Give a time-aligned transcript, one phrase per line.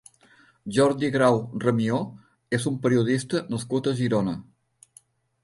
[0.77, 1.99] Jordi Grau Ramió
[2.59, 4.35] és un periodista nascut a Girona.